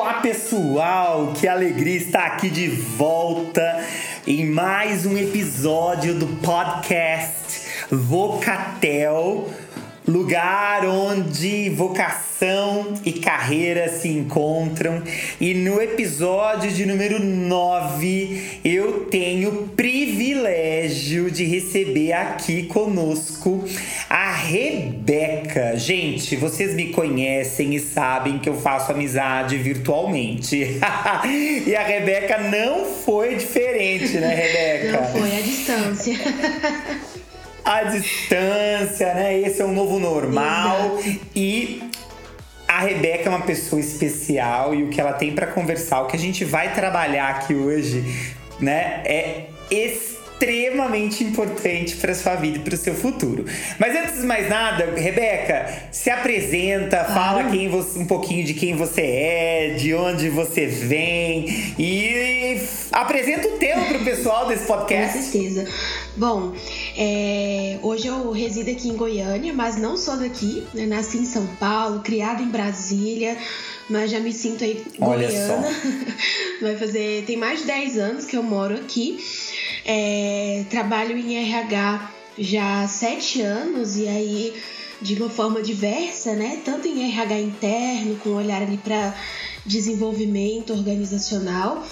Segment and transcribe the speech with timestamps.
[0.00, 3.84] Olá pessoal, que alegria estar aqui de volta
[4.26, 9.46] em mais um episódio do podcast Vocatel
[10.08, 12.29] lugar onde vocação
[13.04, 15.02] e carreira se encontram.
[15.40, 23.64] E no episódio de número 9, eu tenho o privilégio de receber aqui conosco
[24.08, 25.76] a Rebeca.
[25.76, 30.56] Gente, vocês me conhecem e sabem que eu faço amizade virtualmente.
[31.66, 35.00] e a Rebeca não foi diferente, né, Rebeca?
[35.00, 36.16] Não foi a distância.
[37.64, 39.40] a distância, né?
[39.40, 40.98] Esse é o novo normal.
[40.98, 41.20] Exato.
[41.34, 41.89] E
[42.70, 46.14] a Rebeca é uma pessoa especial e o que ela tem para conversar, o que
[46.14, 48.04] a gente vai trabalhar aqui hoje,
[48.60, 53.44] né, é extremamente importante para sua vida e para o seu futuro.
[53.76, 58.76] Mas antes de mais nada, Rebeca, se apresenta, fala quem você, um pouquinho de quem
[58.76, 65.18] você é, de onde você vem e apresenta o tema para o pessoal desse podcast.
[65.18, 65.68] Com certeza.
[66.16, 66.54] Bom,
[67.02, 70.66] é, hoje eu resido aqui em Goiânia, mas não sou daqui.
[70.74, 70.84] Né?
[70.84, 73.38] Nasci em São Paulo, criada em Brasília,
[73.88, 75.68] mas já me sinto aí Olha goiana.
[76.60, 77.24] Vai fazer.
[77.24, 79.18] Tem mais de 10 anos que eu moro aqui.
[79.86, 84.54] É, trabalho em RH já há sete anos e aí
[85.00, 86.60] de uma forma diversa, né?
[86.66, 89.14] Tanto em RH interno, com olhar ali para
[89.64, 91.82] desenvolvimento organizacional,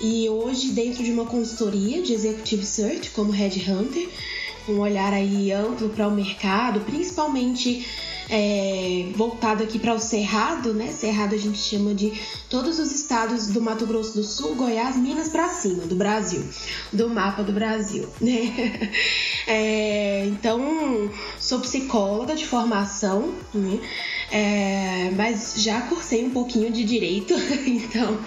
[0.00, 4.12] e hoje dentro de uma consultoria de executive search como headhunter, com
[4.68, 7.86] um olhar aí amplo para o mercado, principalmente
[8.30, 10.88] é, voltado aqui para o Cerrado, né?
[10.88, 12.12] Cerrado a gente chama de
[12.48, 16.42] todos os estados do Mato Grosso do Sul, Goiás, Minas para cima, do Brasil,
[16.92, 18.90] do mapa do Brasil, né?
[19.46, 23.80] É, então, sou psicóloga de formação, né?
[24.34, 27.34] É, mas já cursei um pouquinho de direito,
[27.66, 28.18] então,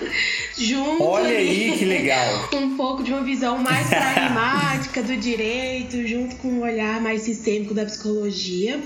[0.55, 1.03] junto.
[1.03, 2.47] Olha aí que legal!
[2.53, 7.73] Um pouco de uma visão mais pragmática do direito, junto com um olhar mais sistêmico
[7.73, 8.79] da psicologia.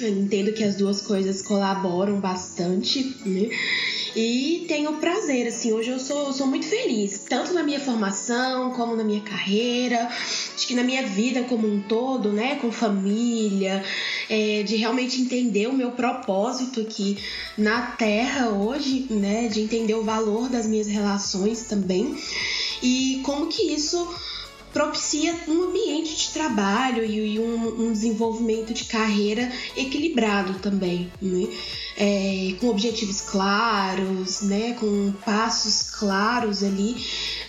[0.00, 3.48] Eu entendo que as duas coisas colaboram bastante, né?
[4.14, 8.94] E tenho prazer, assim, hoje eu sou, sou muito feliz, tanto na minha formação como
[8.94, 10.06] na minha carreira,
[10.54, 13.82] acho que na minha vida como um todo, né, com família,
[14.28, 17.16] é, de realmente entender o meu propósito aqui
[17.56, 22.14] na Terra hoje, né, de entender o valor das minhas relações também.
[22.82, 24.06] E como que isso
[24.72, 31.46] propicia um ambiente de trabalho e, um, um desenvolvimento de carreira equilibrado também, né?
[31.96, 34.74] É, com objetivos claros, né?
[34.80, 36.96] Com passos claros ali,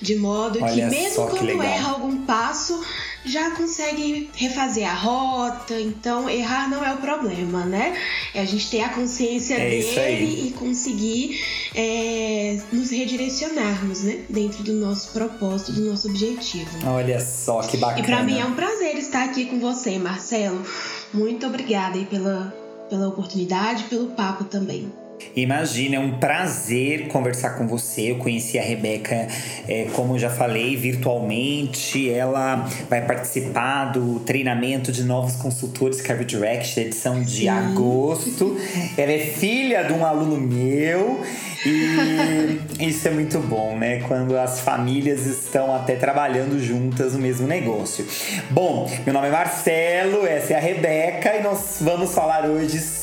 [0.01, 1.63] de modo Olha que mesmo que quando legal.
[1.63, 2.83] erra algum passo,
[3.25, 7.97] já consegue refazer a rota, então errar não é o problema, né?
[8.33, 11.41] É a gente ter a consciência é dele e conseguir
[11.73, 14.19] é, nos redirecionarmos, né?
[14.29, 16.69] Dentro do nosso propósito, do nosso objetivo.
[16.85, 18.01] Olha só que bacana.
[18.01, 20.61] E para mim é um prazer estar aqui com você, Marcelo.
[21.13, 22.53] Muito obrigada aí pela,
[22.89, 24.91] pela oportunidade, pelo papo também.
[25.35, 28.11] Imagina, é um prazer conversar com você.
[28.11, 29.27] Eu conheci a Rebeca,
[29.67, 32.09] é, como já falei, virtualmente.
[32.09, 37.47] Ela vai participar do treinamento de novos consultores Career Direct, edição de Sim.
[37.49, 38.57] agosto.
[38.95, 41.21] Ela é filha de um aluno meu
[41.65, 44.01] e isso é muito bom, né?
[44.07, 48.05] Quando as famílias estão até trabalhando juntas no mesmo negócio.
[48.51, 53.02] Bom, meu nome é Marcelo, essa é a Rebeca e nós vamos falar hoje sobre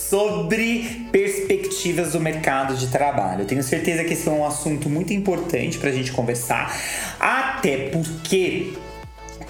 [1.13, 3.43] perspectivas do mercado de trabalho.
[3.43, 6.77] Eu tenho certeza que esse é um assunto muito importante para a gente conversar,
[7.19, 8.73] até porque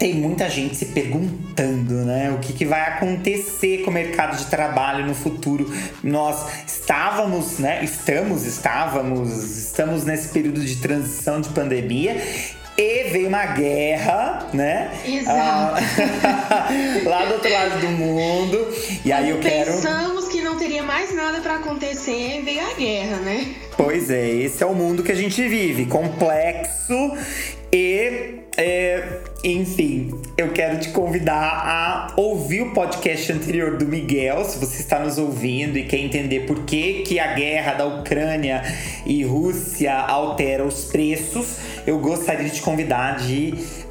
[0.01, 2.31] tem muita gente se perguntando, né?
[2.31, 5.71] O que, que, vai acontecer com o mercado de trabalho no futuro.
[6.03, 7.83] Nós estávamos, né?
[7.83, 12.19] Estamos, estávamos, estamos nesse período de transição de pandemia.
[12.75, 14.89] E veio uma guerra, né?
[15.05, 15.83] Exato.
[16.23, 16.67] Ah,
[17.05, 18.67] lá do outro lado do mundo.
[19.05, 19.71] E aí eu quero.
[19.71, 20.20] Pensamos
[20.61, 23.55] teria mais nada para acontecer, veio a guerra, né?
[23.75, 26.93] Pois é, esse é o mundo que a gente vive, complexo
[27.73, 34.59] e é, enfim, eu quero te convidar a ouvir o podcast anterior do Miguel, se
[34.59, 38.61] você está nos ouvindo e quer entender por que, que a guerra da Ucrânia
[39.03, 43.17] e Rússia altera os preços, eu gostaria de te convidar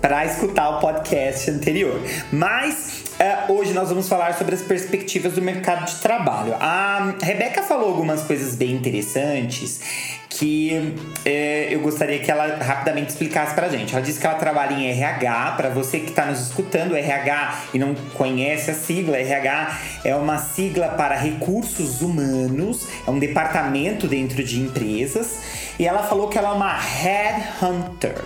[0.00, 2.00] para escutar o podcast anterior.
[2.30, 2.99] Mas
[3.48, 6.54] hoje nós vamos falar sobre as perspectivas do mercado de trabalho.
[6.58, 9.80] A Rebeca falou algumas coisas bem interessantes
[10.30, 10.94] que
[11.24, 13.92] é, eu gostaria que ela rapidamente explicasse pra gente.
[13.92, 17.78] Ela disse que ela trabalha em RH, para você que está nos escutando, RH e
[17.78, 24.42] não conhece a sigla, RH é uma sigla para recursos humanos, é um departamento dentro
[24.42, 25.40] de empresas,
[25.78, 28.24] e ela falou que ela é uma headhunter.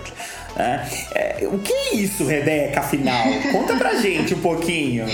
[0.55, 0.89] Né?
[1.13, 3.25] É, o que é isso, Rebeca, afinal?
[3.51, 5.05] Conta pra gente um pouquinho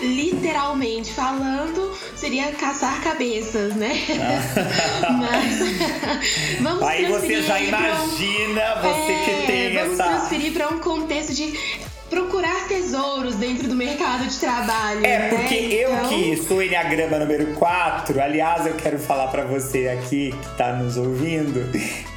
[0.00, 3.92] literalmente falando, seria caçar cabeças, né?
[5.02, 5.12] Ah.
[5.12, 5.58] Mas
[6.60, 10.04] vamos Aí você já imagina, um, você é, que tem vamos essa.
[10.04, 11.58] Vamos transferir para um contexto de
[12.10, 15.04] procurar tesouros dentro do mercado de trabalho.
[15.04, 15.28] É, né?
[15.30, 20.32] porque eu então que sou Enneagrama número 4, aliás, eu quero falar para você aqui
[20.32, 21.60] que tá nos ouvindo,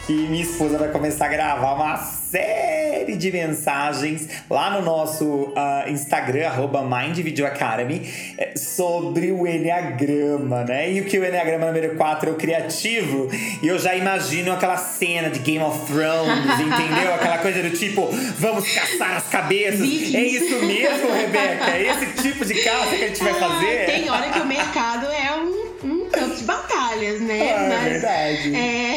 [0.07, 5.89] que minha esposa vai começar a gravar uma série de mensagens lá no nosso uh,
[5.89, 10.89] Instagram, arroba Mind Video Academy, é, sobre o Enneagrama, né?
[10.93, 13.29] E o que o Enneagrama número 4 é o criativo,
[13.61, 17.13] e eu já imagino aquela cena de Game of Thrones, entendeu?
[17.13, 18.07] Aquela coisa do tipo,
[18.39, 19.81] vamos caçar as cabeças.
[19.81, 21.71] É isso mesmo, Rebeca?
[21.71, 23.85] É esse tipo de caça que a gente vai ah, fazer?
[23.87, 25.66] Tem hora que o mercado é um
[26.07, 27.41] um campo de batalhas, né?
[27.41, 28.55] Ah, é Mas, verdade.
[28.55, 28.95] É,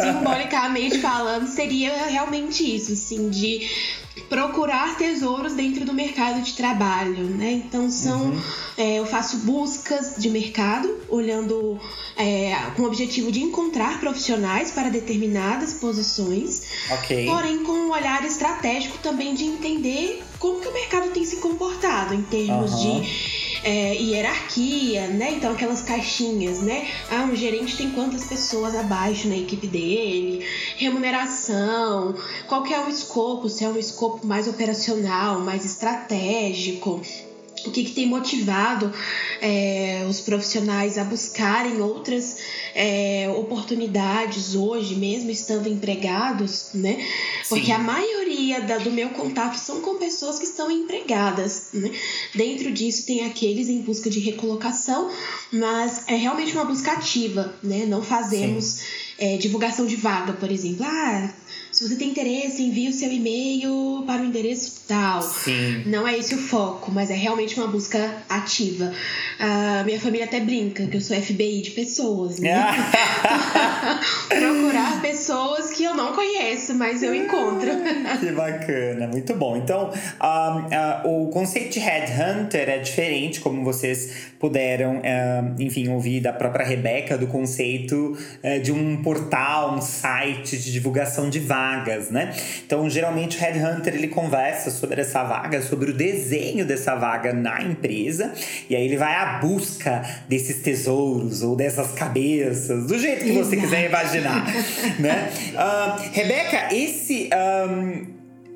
[0.00, 3.68] simbolicamente falando, seria realmente isso, assim, de
[4.28, 7.52] procurar tesouros dentro do mercado de trabalho, né?
[7.52, 8.42] Então são, uhum.
[8.76, 11.78] é, eu faço buscas de mercado, olhando
[12.16, 16.62] é, com o objetivo de encontrar profissionais para determinadas posições,
[16.92, 17.26] okay.
[17.26, 22.14] porém com um olhar estratégico também de entender como que o mercado tem se comportado
[22.14, 23.00] em termos uhum.
[23.00, 25.32] de é, hierarquia, né?
[25.32, 26.86] Então aquelas caixinhas, né?
[27.10, 30.46] Ah, um gerente tem quantas pessoas abaixo na equipe dele,
[30.76, 32.14] remuneração,
[32.46, 37.00] qual que é o escopo, se é um escopo mais operacional, mais estratégico
[37.66, 38.92] o que, que tem motivado
[39.40, 42.36] é, os profissionais a buscarem outras
[42.74, 47.04] é, oportunidades hoje, mesmo estando empregados, né?
[47.48, 47.72] Porque Sim.
[47.72, 51.90] a maioria da, do meu contato são com pessoas que estão empregadas, né?
[52.34, 55.10] Dentro disso tem aqueles em busca de recolocação,
[55.52, 57.84] mas é realmente uma busca ativa, né?
[57.86, 58.80] Não fazemos
[59.18, 60.84] é, divulgação de vaga, por exemplo.
[60.84, 61.32] Ah,
[61.74, 65.20] se você tem interesse, envie o seu e-mail para o endereço tal.
[65.20, 65.82] Sim.
[65.86, 67.98] Não é esse o foco, mas é realmente uma busca
[68.28, 68.92] ativa.
[69.40, 72.54] A minha família até brinca que eu sou FBI de pessoas, né?
[74.28, 77.68] Procurar pessoas que eu não conheço, mas eu encontro.
[78.20, 79.56] que bacana, muito bom.
[79.56, 86.20] Então, uh, uh, o conceito de headhunter é diferente, como vocês puderam, uh, enfim, ouvir
[86.20, 91.63] da própria Rebeca, do conceito eh, de um portal, um site de divulgação de vagas
[91.64, 92.34] vagas, né?
[92.66, 97.62] Então, geralmente o headhunter ele conversa sobre essa vaga, sobre o desenho dessa vaga na
[97.62, 98.32] empresa,
[98.68, 103.56] e aí ele vai à busca desses tesouros ou dessas cabeças, do jeito que você
[103.56, 104.44] quiser imaginar,
[104.98, 105.30] né?
[105.54, 107.30] Uh, Rebeca, esse
[107.68, 108.06] um,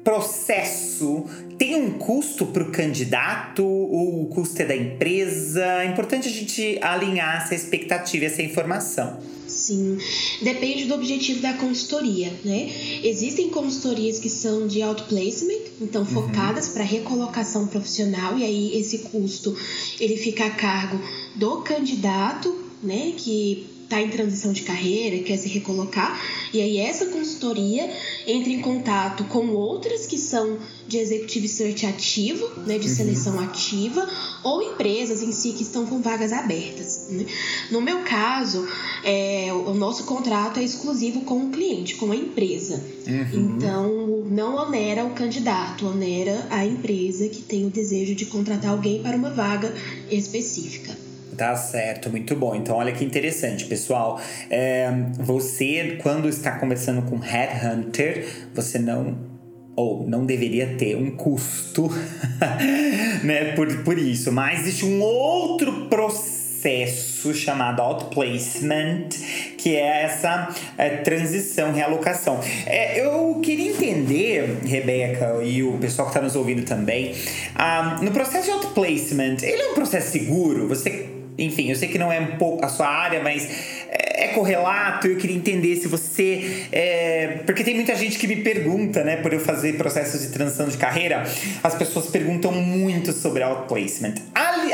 [0.05, 1.27] processo
[1.59, 5.65] tem um custo para o candidato ou o custo é da empresa?
[5.83, 9.19] É importante a gente alinhar essa expectativa, essa informação.
[9.69, 9.99] Sim,
[10.41, 12.73] depende do objetivo da consultoria, né?
[13.05, 16.07] Existem consultorias que são de outplacement, então uhum.
[16.07, 16.73] focadas uhum.
[16.73, 19.55] para recolocação profissional e aí esse custo
[20.01, 20.99] ele fica a cargo
[21.35, 26.21] do candidato, né, que está em transição de carreira, quer se recolocar,
[26.53, 27.91] e aí essa consultoria
[28.27, 32.95] entra em contato com outras que são de executive search ativo, né, de uhum.
[32.95, 34.07] seleção ativa,
[34.45, 37.07] ou empresas em si que estão com vagas abertas.
[37.11, 37.25] Né?
[37.71, 38.67] No meu caso,
[39.03, 42.83] é, o nosso contrato é exclusivo com o cliente, com a empresa.
[43.07, 43.57] Uhum.
[43.57, 49.03] Então, não onera o candidato, onera a empresa que tem o desejo de contratar alguém
[49.03, 49.75] para uma vaga
[50.11, 51.08] específica.
[51.37, 52.55] Tá certo, muito bom.
[52.55, 54.21] Então, olha que interessante, pessoal.
[54.51, 59.39] É, você, quando está conversando com Headhunter, você não
[59.79, 61.89] ou não deveria ter um custo,
[63.23, 64.33] né, por, por isso.
[64.33, 69.11] Mas existe um outro processo chamado outplacement,
[69.57, 72.41] que é essa é, transição, realocação.
[72.67, 77.15] É, eu queria entender, Rebeca e o pessoal que está nos ouvindo também,
[77.55, 80.67] um, no processo de outplacement, ele é um processo seguro?
[80.67, 83.49] Você enfim, eu sei que não é um pouco a sua área, mas
[83.89, 85.07] é, é correlato.
[85.07, 86.67] Eu queria entender se você.
[86.73, 90.69] É, porque tem muita gente que me pergunta, né, por eu fazer processos de transição
[90.69, 91.25] de carreira,
[91.63, 94.15] as pessoas perguntam muito sobre outplacement.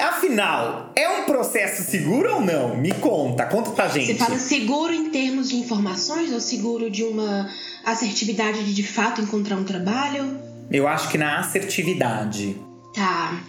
[0.01, 2.77] Afinal, é um processo seguro ou não?
[2.77, 4.07] Me conta, conta pra gente.
[4.07, 7.49] Você fala seguro em termos de informações ou seguro de uma
[7.85, 10.39] assertividade de de fato encontrar um trabalho?
[10.71, 12.57] Eu acho que na assertividade.
[12.95, 13.43] Tá.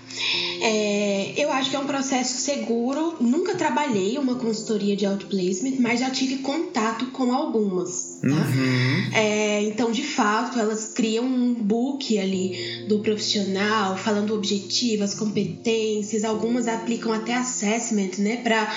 [0.60, 3.16] É, eu acho que é um processo seguro.
[3.22, 8.20] Nunca trabalhei uma consultoria de outplacement, mas já tive contato com algumas.
[8.22, 8.28] Tá?
[8.28, 9.14] Uhum.
[9.14, 16.24] É, então, de fato, elas criam um book ali do profissional, falando objetivos, competências.
[16.24, 18.68] Algumas aplicam até assessment, né, para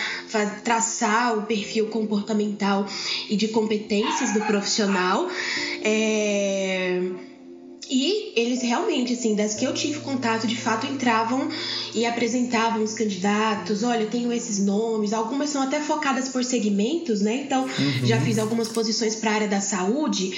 [0.62, 2.86] traçar o perfil comportamental
[3.30, 5.28] e de competências do profissional.
[5.82, 7.00] É
[7.90, 11.48] e eles realmente, assim, das que eu tive contato, de fato entravam
[11.94, 13.82] e apresentavam os candidatos.
[13.82, 15.12] Olha, eu tenho esses nomes.
[15.12, 17.42] Algumas são até focadas por segmentos, né?
[17.44, 18.06] Então, uhum.
[18.06, 20.32] já fiz algumas posições para a área da saúde,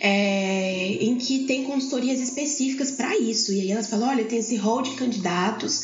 [0.00, 3.52] é, em que tem consultorias específicas para isso.
[3.52, 5.82] E aí elas falam: olha, tem esse rol de candidatos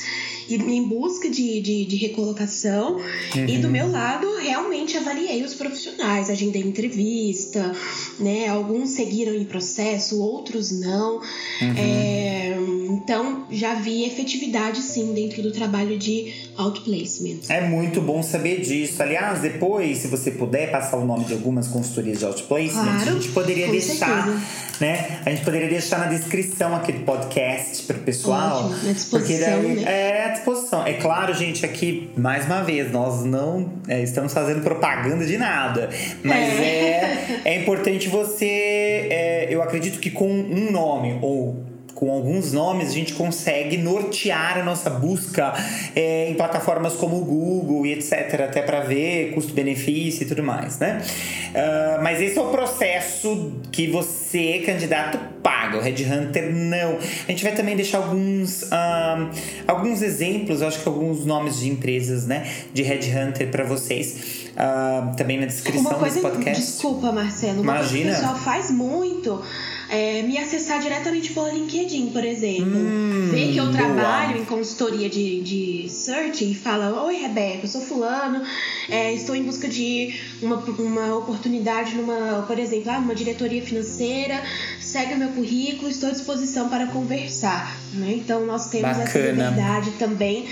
[0.54, 2.96] em busca de, de, de recolocação.
[2.96, 3.46] Uhum.
[3.46, 3.72] E do uhum.
[3.72, 7.74] meu lado, realmente avaliei os profissionais, agendei entrevista,
[8.18, 8.48] né?
[8.48, 11.16] Alguns seguiram em processo, outros não.
[11.16, 11.74] Uhum.
[11.76, 12.56] É,
[12.90, 17.40] então, já vi efetividade sim dentro do trabalho de outplacement.
[17.48, 19.02] É muito bom saber disso.
[19.02, 23.12] Aliás, depois, se você puder passar o nome de algumas consultorias de outplacement, claro, a
[23.12, 24.42] gente poderia deixar, certeza.
[24.80, 25.20] né?
[25.24, 28.66] A gente poderia deixar na descrição aqui do podcast para o pessoal.
[28.66, 29.82] Ótimo, na disposição, porque daí, né?
[29.84, 30.86] É, disposição.
[30.86, 35.90] É claro, gente, aqui, mais uma vez, nós não é, estamos fazendo propaganda de nada.
[36.24, 39.08] Mas é, é, é importante você.
[39.10, 41.69] É, eu acredito que com um nome ou
[42.00, 45.52] com alguns nomes, a gente consegue nortear a nossa busca
[45.94, 50.78] é, em plataformas como o Google e etc., até para ver custo-benefício e tudo mais,
[50.78, 51.02] né?
[51.50, 55.76] Uh, mas esse é o processo que você, candidato, paga.
[55.76, 56.96] O Red Hunter não.
[56.96, 59.30] A gente vai também deixar alguns, uh,
[59.68, 64.48] alguns exemplos, acho que alguns nomes de empresas, né, de Red Hunter para vocês.
[64.50, 66.64] Uh, também na descrição desse podcast.
[66.64, 67.60] Desculpa, Marcelo.
[67.60, 68.04] Uma Imagina.
[68.04, 69.42] coisa que o pessoal faz muito
[69.90, 72.78] é, me acessar diretamente pelo LinkedIn, por exemplo.
[72.78, 74.42] Hum, Ver que eu trabalho boa.
[74.42, 78.42] em consultoria de, de search e fala: Oi, Rebeca, eu sou Fulano,
[78.88, 84.40] é, estou em busca de uma, uma oportunidade numa, por exemplo, ah, uma diretoria financeira,
[84.80, 87.76] segue o meu currículo, estou à disposição para conversar.
[87.94, 88.12] Né?
[88.14, 89.04] Então, nós temos Bacana.
[89.04, 90.46] essa liberdade também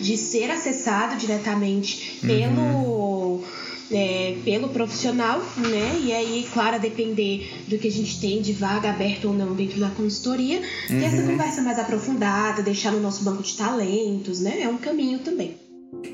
[0.00, 2.62] de ser acessado diretamente pelo.
[2.62, 3.44] Uhum
[3.94, 6.00] é, pelo profissional, né?
[6.04, 9.54] E aí, claro, a depender do que a gente tem de vaga aberta ou não
[9.54, 11.00] dentro da consultoria, uhum.
[11.00, 14.62] ter essa conversa mais aprofundada, deixar no nosso banco de talentos, né?
[14.62, 15.63] É um caminho também.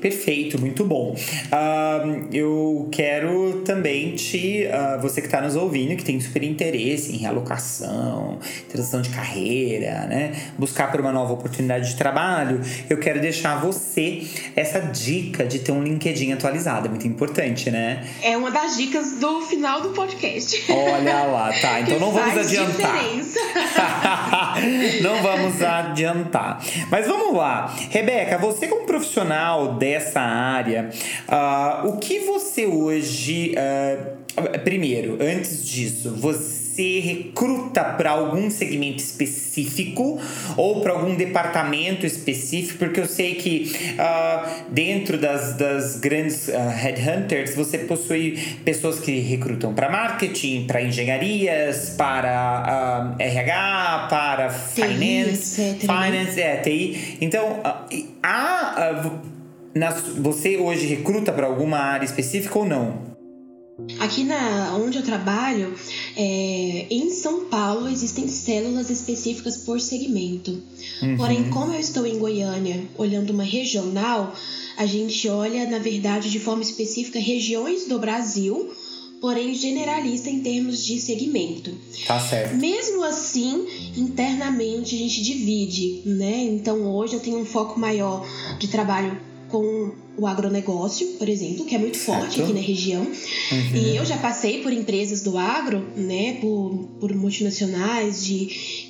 [0.01, 1.15] Perfeito, muito bom.
[1.15, 4.65] Uh, eu quero também te.
[4.65, 10.07] Uh, você que está nos ouvindo, que tem super interesse em realocação, transição de carreira,
[10.07, 10.31] né?
[10.57, 14.23] Buscar por uma nova oportunidade de trabalho, eu quero deixar você
[14.55, 16.87] essa dica de ter um LinkedIn atualizado.
[16.87, 18.03] É muito importante, né?
[18.23, 20.65] É uma das dicas do final do podcast.
[20.71, 21.79] Olha lá, tá.
[21.91, 23.03] Então não vamos adiantar.
[25.01, 26.63] não vamos adiantar.
[26.89, 27.73] Mas vamos lá.
[27.89, 30.89] Rebeca, você como profissional dessa área,
[31.27, 33.55] uh, o que você hoje.
[33.55, 34.21] Uh,
[34.63, 40.19] primeiro, antes disso, você recruta para algum segmento específico
[40.55, 42.79] ou para algum departamento específico?
[42.79, 49.19] Porque eu sei que uh, dentro das, das grandes uh, headhunters você possui pessoas que
[49.19, 55.81] recrutam para marketing, para engenharias, para uh, RH, para TI, finance, etc.
[55.81, 57.17] finance, é, TI.
[57.19, 57.59] Então,
[58.23, 58.93] há
[60.17, 63.11] você hoje recruta para alguma área específica ou não?
[63.99, 65.73] Aqui na onde eu trabalho,
[66.15, 70.61] é, em São Paulo existem células específicas por segmento.
[71.01, 71.17] Uhum.
[71.17, 74.35] Porém, como eu estou em Goiânia, olhando uma regional,
[74.77, 78.71] a gente olha, na verdade, de forma específica regiões do Brasil,
[79.19, 81.71] porém generalista em termos de segmento.
[82.05, 82.55] Tá certo.
[82.55, 86.43] Mesmo assim, internamente a gente divide, né?
[86.43, 88.27] Então hoje eu tenho um foco maior
[88.59, 92.43] de trabalho com o agronegócio, por exemplo, que é muito forte certo.
[92.43, 93.01] aqui na região.
[93.03, 93.75] Uhum.
[93.75, 98.45] E eu já passei por empresas do agro, né, por, por multinacionais de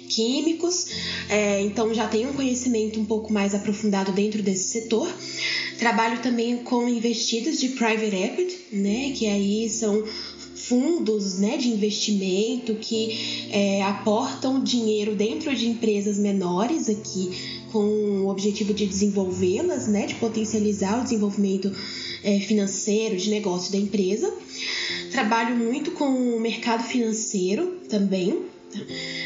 [0.08, 0.88] químicos,
[1.30, 5.12] é, então já tenho um conhecimento um pouco mais aprofundado dentro desse setor.
[5.80, 10.04] Trabalho também com investidas de private equity, né, que aí são
[10.68, 17.80] fundos né, de investimento que é, aportam dinheiro dentro de empresas menores aqui com
[18.24, 21.72] o objetivo de desenvolvê-las, né, de potencializar o desenvolvimento
[22.24, 24.32] é, financeiro, de negócio da empresa.
[25.12, 28.51] Trabalho muito com o mercado financeiro também,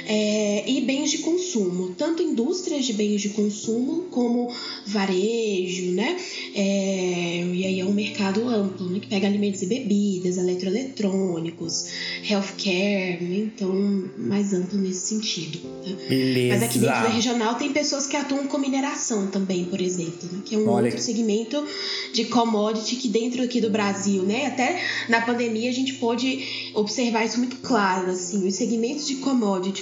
[0.07, 4.51] é, e bens de consumo, tanto indústrias de bens de consumo como
[4.85, 6.17] varejo, né?
[6.53, 8.99] É, e aí é um mercado amplo, né?
[8.99, 11.87] que pega alimentos e bebidas, eletroeletrônicos,
[12.29, 13.51] healthcare, né?
[13.55, 15.59] então mais amplo nesse sentido.
[15.59, 15.91] Tá?
[16.49, 20.41] Mas aqui dentro da regional tem pessoas que atuam com mineração também, por exemplo, né?
[20.45, 20.85] que é um Olha.
[20.85, 21.65] outro segmento
[22.13, 24.47] de commodity que dentro aqui do Brasil, né?
[24.47, 29.34] Até na pandemia a gente pôde observar isso muito claro, assim, os segmentos de commodity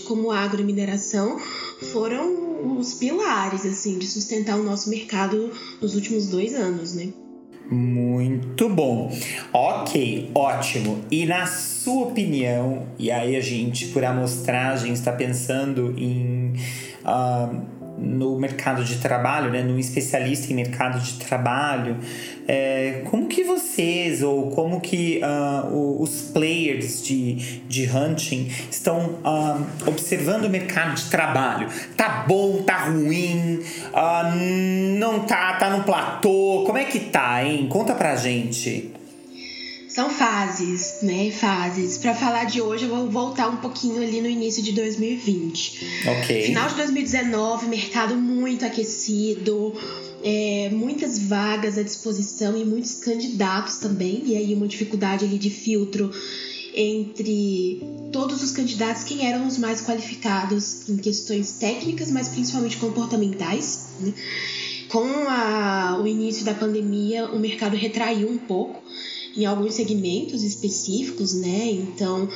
[0.05, 1.39] como agro e mineração
[1.91, 7.09] foram os pilares assim de sustentar o nosso mercado nos últimos dois anos, né?
[7.69, 9.11] Muito bom.
[9.51, 10.99] Ok, ótimo.
[11.09, 16.53] E na sua opinião, e aí a gente, por amostragem, está pensando em.
[17.03, 21.97] Uh, no mercado de trabalho, né, no especialista em mercado de trabalho,
[22.47, 29.65] é, como que vocês ou como que uh, os players de, de hunting estão uh,
[29.87, 31.69] observando o mercado de trabalho?
[31.95, 33.59] Tá bom, tá ruim,
[33.93, 37.67] uh, não tá, tá no platô, como é que tá, hein?
[37.69, 39.02] Conta pra gente.
[39.93, 41.29] São fases, né?
[41.29, 41.99] Fases.
[41.99, 46.07] Para falar de hoje, eu vou voltar um pouquinho ali no início de 2020.
[46.07, 46.45] Ok.
[46.47, 49.71] Final de 2019, mercado muito aquecido,
[50.23, 54.23] é, muitas vagas à disposição e muitos candidatos também.
[54.25, 56.09] E aí uma dificuldade ali de filtro
[56.73, 57.79] entre
[58.11, 63.89] todos os candidatos, quem eram os mais qualificados em questões técnicas, mas principalmente comportamentais.
[63.99, 64.11] Né?
[64.89, 68.81] Com a, o início da pandemia, o mercado retraiu um pouco
[69.35, 71.71] em alguns segmentos específicos, né?
[71.71, 72.29] Então,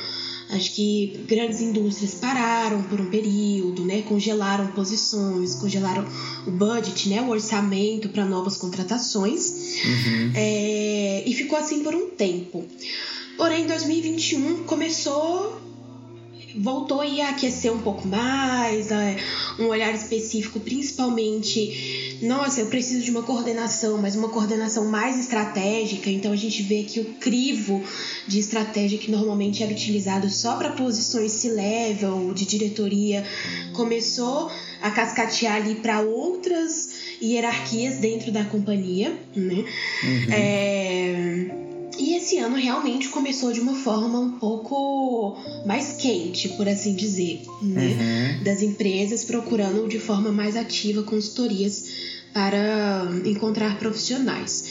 [0.50, 4.02] acho que grandes indústrias pararam por um período, né?
[4.02, 6.04] Congelaram posições, congelaram
[6.46, 7.22] o budget, né?
[7.22, 9.50] O orçamento para novas contratações.
[9.84, 10.32] Uhum.
[10.34, 12.64] É, e ficou assim por um tempo.
[13.36, 15.67] Porém, 2021 começou
[16.58, 18.88] voltou a aquecer um pouco mais,
[19.58, 26.10] um olhar específico, principalmente, nossa, eu preciso de uma coordenação, mas uma coordenação mais estratégica.
[26.10, 27.82] Então a gente vê que o crivo
[28.26, 33.24] de estratégia que normalmente era utilizado só para posições C-level de diretoria
[33.72, 34.50] começou
[34.80, 36.90] a cascatear ali para outras
[37.22, 39.64] hierarquias dentro da companhia, né?
[40.02, 40.32] Uhum.
[40.32, 41.67] É
[42.08, 45.36] e esse ano realmente começou de uma forma um pouco
[45.66, 48.38] mais quente, por assim dizer, né?
[48.38, 48.44] Uhum.
[48.44, 51.84] Das empresas procurando de forma mais ativa consultorias
[52.32, 54.64] para encontrar profissionais.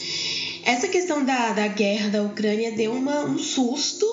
[0.64, 4.04] Essa questão da, da guerra da Ucrânia deu uma, um susto,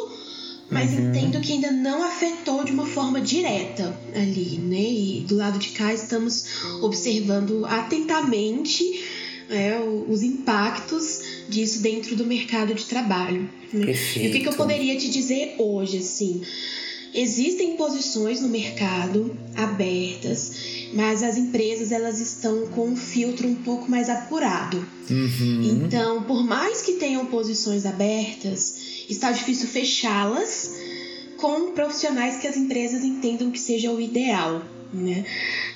[0.70, 1.10] mas uhum.
[1.10, 4.82] entendo que ainda não afetou de uma forma direta ali, né?
[4.82, 6.46] E do lado de cá estamos
[6.80, 8.84] observando atentamente
[9.50, 13.50] é, os impactos disso dentro do mercado de trabalho.
[13.72, 13.94] Né?
[14.16, 16.42] E o que, que eu poderia te dizer hoje, assim?
[17.14, 20.52] Existem posições no mercado abertas,
[20.94, 24.86] mas as empresas elas estão com um filtro um pouco mais apurado.
[25.10, 25.86] Uhum.
[25.86, 28.76] Então, por mais que tenham posições abertas,
[29.10, 30.74] está difícil fechá-las
[31.38, 34.62] com profissionais que as empresas entendam que seja o ideal
[34.94, 35.26] né?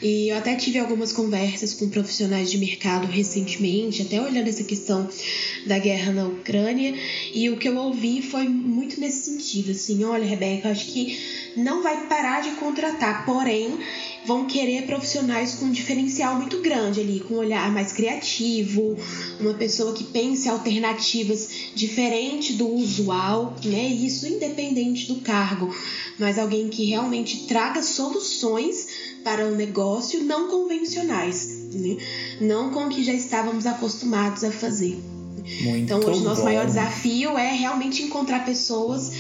[0.02, 5.10] E eu até tive algumas conversas com profissionais de mercado recentemente, até olhando essa questão
[5.66, 6.94] da guerra na Ucrânia,
[7.34, 11.20] e o que eu ouvi foi muito nesse sentido, assim, olha, Rebeca, acho que
[11.56, 13.78] não vai parar de contratar, porém
[14.26, 18.98] vão querer profissionais com um diferencial muito grande ali, com um olhar mais criativo,
[19.40, 23.88] uma pessoa que pense alternativas diferente do usual, né?
[23.88, 25.74] Isso independente do cargo,
[26.18, 28.88] mas alguém que realmente traga soluções
[29.24, 31.98] para o um negócio não convencionais, né?
[32.42, 34.98] não com o que já estávamos acostumados a fazer.
[35.62, 39.12] Muito então, hoje, o nosso maior desafio é realmente encontrar pessoas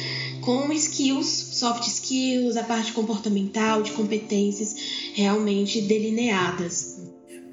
[0.50, 4.76] com skills, soft skills, a parte comportamental, de competências
[5.14, 7.04] realmente delineadas.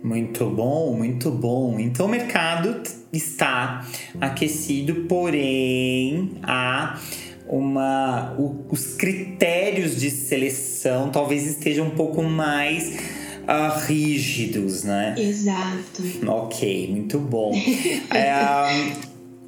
[0.03, 1.79] Muito bom, muito bom.
[1.79, 2.81] Então o mercado
[3.13, 3.87] está
[4.19, 6.99] aquecido, porém a
[7.47, 12.97] uma o, os critérios de seleção talvez estejam um pouco mais
[13.43, 15.15] uh, rígidos, né?
[15.19, 16.03] Exato.
[16.27, 17.53] Ok, muito bom.
[18.15, 18.97] é,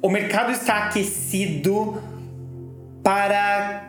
[0.03, 1.97] o mercado está aquecido
[3.09, 3.88] para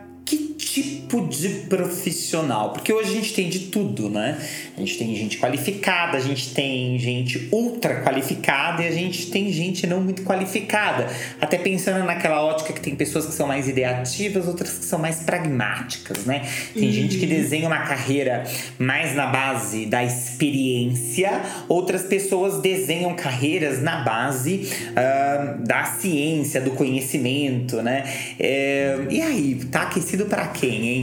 [1.11, 2.71] tipo de profissional?
[2.71, 4.37] Porque hoje a gente tem de tudo, né?
[4.77, 9.51] A gente tem gente qualificada, a gente tem gente ultra qualificada e a gente tem
[9.51, 11.07] gente não muito qualificada.
[11.39, 15.17] Até pensando naquela ótica que tem pessoas que são mais ideativas, outras que são mais
[15.17, 16.47] pragmáticas, né?
[16.73, 16.91] Tem uhum.
[16.91, 18.43] gente que desenha uma carreira
[18.79, 26.71] mais na base da experiência, outras pessoas desenham carreiras na base uh, da ciência, do
[26.71, 28.03] conhecimento, né?
[28.39, 31.00] É, e aí, tá aquecido para quem, hein?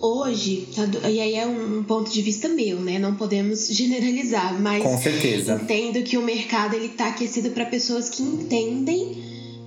[0.00, 2.98] Hoje, tá, e aí é um ponto de vista meu, né?
[2.98, 5.60] Não podemos generalizar, mas Com certeza.
[5.62, 9.22] entendo que o mercado ele tá aquecido para pessoas que entendem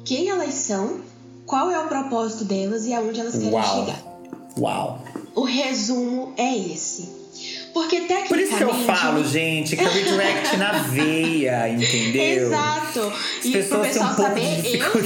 [0.05, 1.01] quem elas são,
[1.45, 3.79] qual é o propósito delas e aonde elas querem Uau.
[3.79, 4.03] chegar.
[4.57, 5.03] Uau.
[5.35, 7.17] O resumo é esse.
[7.73, 8.27] Porque tecnicamente.
[8.29, 12.47] Por isso que eu falo, gente, que é redirect na veia, entendeu?
[12.47, 13.01] Exato.
[13.01, 15.01] As e pro pessoal um saber, eu fui.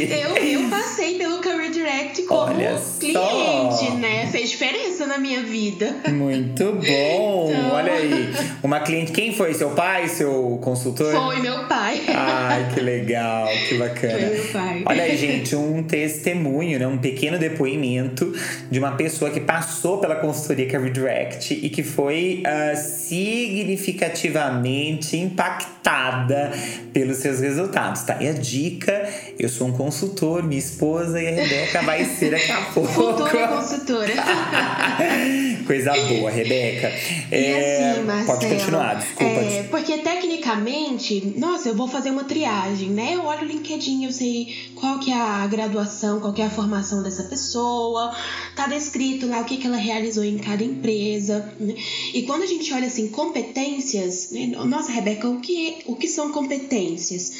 [0.00, 3.00] Eu, eu passei pelo Career Direct como Olha só.
[3.00, 4.28] cliente, né?
[4.30, 5.96] Fez diferença na minha vida.
[6.08, 7.50] Muito bom.
[7.50, 8.32] Então- Olha aí.
[8.62, 9.52] Uma cliente, quem foi?
[9.54, 11.12] Seu pai, seu consultor?
[11.12, 12.00] Foi meu pai.
[12.08, 14.18] Ai, que legal, que bacana.
[14.18, 14.82] Foi meu pai.
[14.86, 16.86] Olha aí, gente, um testemunho, né?
[16.86, 18.30] um pequeno depoimento
[18.70, 26.52] de uma pessoa que passou pela consultoria Career Direct e que foi ah, significativamente impactada
[26.92, 28.18] pelos seus resultados, tá?
[28.20, 29.08] E a dica,
[29.38, 32.92] eu sou um consultor, minha esposa e a Rebeca vai ser daqui a pouco.
[32.92, 34.12] Futura consultora.
[35.66, 36.88] Coisa boa, Rebeca.
[37.30, 39.24] É, assim, Marcelo, pode continuar, desculpa.
[39.24, 43.14] é, porque tecnicamente, nossa, eu vou fazer uma triagem, né?
[43.14, 46.50] Eu olho o LinkedIn, eu sei qual que é a graduação, qual que é a
[46.50, 48.14] formação dessa pessoa,
[48.56, 51.74] tá descrito lá o que, que ela realizou em cada empresa, né?
[52.12, 54.46] E quando a gente olha assim, competências, né?
[54.46, 57.32] Nossa, Rebeca, o que, o que são competências?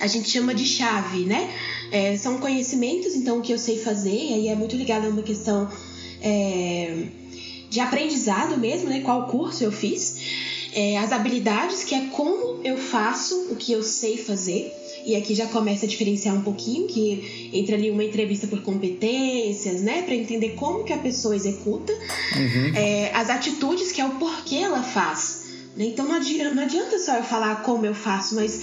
[0.00, 1.50] A gente chama de chave, né?
[1.90, 5.08] É, são conhecimentos, então, o que eu sei fazer, e aí é muito ligado a
[5.08, 5.68] uma questão.
[6.20, 7.06] é,
[7.70, 9.00] de aprendizado mesmo, né?
[9.00, 10.16] Qual curso eu fiz,
[10.72, 14.72] é, as habilidades, que é como eu faço o que eu sei fazer.
[15.04, 19.82] E aqui já começa a diferenciar um pouquinho, que entra ali uma entrevista por competências,
[19.82, 20.02] né?
[20.02, 21.92] Para entender como que a pessoa executa.
[21.92, 22.74] Uhum.
[22.74, 25.46] É, as atitudes, que é o porquê ela faz.
[25.76, 25.86] né?
[25.86, 28.60] Então não adianta, não adianta só eu falar como eu faço, mas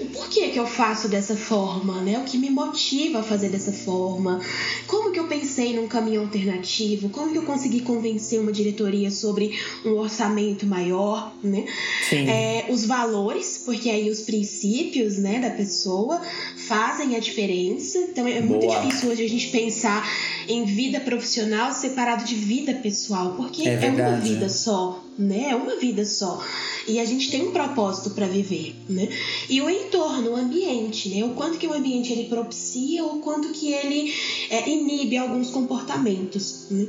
[0.00, 2.18] o porquê que eu faço dessa forma, né?
[2.18, 4.40] O que me motiva a fazer dessa forma?
[4.86, 7.08] Como que eu pensei num caminho alternativo?
[7.10, 11.66] Como que eu consegui convencer uma diretoria sobre um orçamento maior, né?
[12.08, 12.28] Sim.
[12.28, 16.20] É, os valores, porque aí os princípios, né, da pessoa
[16.68, 17.98] fazem a diferença.
[17.98, 18.80] Então é muito Boa.
[18.80, 20.08] difícil hoje a gente pensar
[20.48, 25.50] em vida profissional separado de vida pessoal, porque É é, uma vida só, né?
[25.50, 26.42] É uma vida só.
[26.88, 29.08] E a gente tem um propósito para viver, né?
[29.48, 31.24] E o entorno, o ambiente, né?
[31.24, 34.12] O quanto que o ambiente ele propicia, o quanto que ele
[34.48, 36.86] é, inibe alguns comportamentos, né?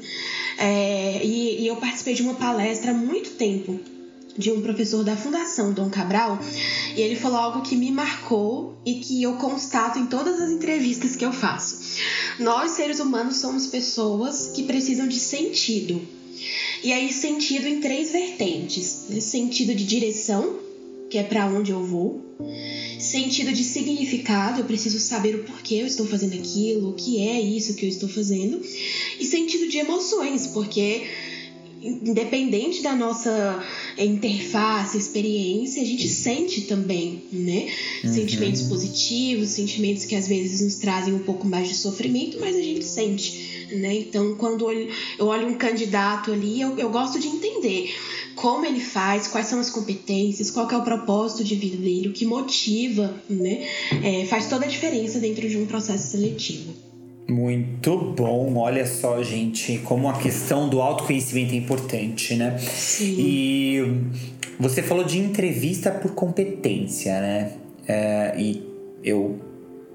[0.58, 3.80] É, e, e eu participei de uma palestra há muito tempo
[4.38, 6.40] de um professor da Fundação Dom Cabral,
[6.96, 11.16] e ele falou algo que me marcou e que eu constato em todas as entrevistas
[11.16, 11.80] que eu faço.
[12.40, 16.02] Nós, seres humanos, somos pessoas que precisam de sentido.
[16.84, 20.60] E aí, sentido em três vertentes: sentido de direção,
[21.10, 22.24] que é para onde eu vou,
[22.98, 27.40] sentido de significado, eu preciso saber o porquê eu estou fazendo aquilo, o que é
[27.40, 28.62] isso que eu estou fazendo,
[29.20, 31.04] e sentido de emoções, porque
[31.82, 33.64] independente da nossa
[33.98, 37.68] interface, experiência, a gente sente também, né?
[38.04, 38.14] Uhum.
[38.14, 42.62] Sentimentos positivos, sentimentos que às vezes nos trazem um pouco mais de sofrimento, mas a
[42.62, 43.96] gente sente, né?
[43.96, 47.94] Então, quando eu olho, um candidato ali, eu, eu gosto de entender
[48.36, 52.14] como ele faz, quais são as competências, qual é o propósito de vida dele, o
[52.14, 53.68] que motiva, né?
[54.04, 56.91] É, faz toda a diferença dentro de um processo seletivo.
[57.30, 58.58] Muito bom.
[58.58, 62.58] Olha só, gente, como a questão do autoconhecimento é importante, né?
[62.58, 63.16] Sim.
[63.18, 64.02] E
[64.60, 67.52] você falou de entrevista por competência, né?
[67.88, 68.64] É, e
[69.04, 69.40] eu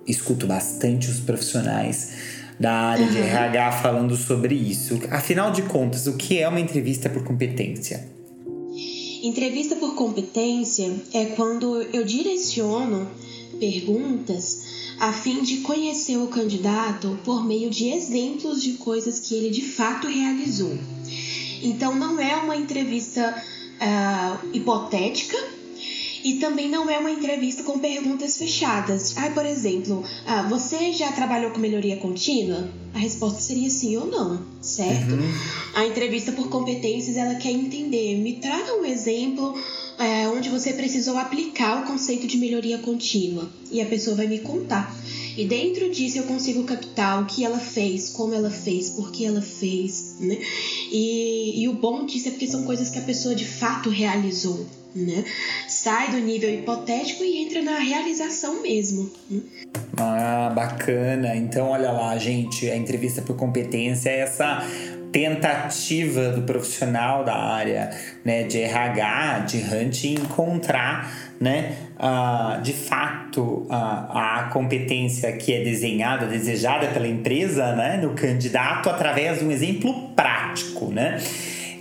[0.07, 2.13] escuto bastante os profissionais
[2.59, 3.25] da área de Uhum.
[3.25, 4.99] RH falando sobre isso.
[5.11, 8.16] Afinal de contas, o que é uma entrevista por competência?
[9.27, 13.11] Entrevista por competência é quando eu direciono
[13.59, 19.51] perguntas a fim de conhecer o candidato por meio de exemplos de coisas que ele
[19.51, 20.79] de fato realizou.
[21.61, 23.43] Então não é uma entrevista
[23.81, 25.37] ah, hipotética
[26.25, 29.15] e também não é uma entrevista com perguntas fechadas.
[29.17, 32.69] Ah, por exemplo, ah, você já trabalhou com melhoria contínua?
[32.95, 35.15] A resposta seria sim ou não, certo?
[35.15, 35.35] Uhum.
[35.75, 38.17] A entrevista por competências ela quer entender.
[38.17, 39.55] Me traga um exemplo
[39.99, 44.39] é, onde você precisou aplicar o conceito de melhoria contínua e a pessoa vai me
[44.39, 44.95] contar.
[45.37, 49.25] E dentro disso eu consigo captar o que ela fez, como ela fez, por que
[49.25, 50.39] ela fez, né?
[50.91, 54.67] E, e o bom disso é porque são coisas que a pessoa de fato realizou,
[54.97, 55.25] né?
[55.69, 59.11] Sai do nível hipotético e entra na realização mesmo.
[59.97, 61.37] Ah, bacana.
[61.37, 64.63] Então, olha lá, gente, a entrevista por competência é essa
[65.13, 67.91] tentativa do profissional da área
[68.25, 71.77] né, de RH, de Hunt, encontrar né,
[72.63, 79.39] de fato a, a competência que é desenhada, desejada pela empresa, né, no candidato através
[79.39, 81.19] de um exemplo prático, né?